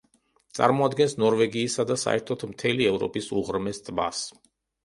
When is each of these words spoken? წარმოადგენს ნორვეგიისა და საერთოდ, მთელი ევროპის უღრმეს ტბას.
წარმოადგენს 0.59 1.13
ნორვეგიისა 1.25 1.85
და 1.91 1.97
საერთოდ, 2.05 2.47
მთელი 2.55 2.91
ევროპის 2.95 3.31
უღრმეს 3.43 3.83
ტბას. 3.91 4.27